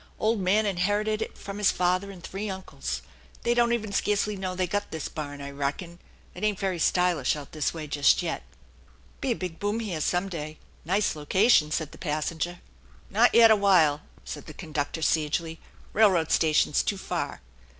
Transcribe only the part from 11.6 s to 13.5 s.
said the passenger." Not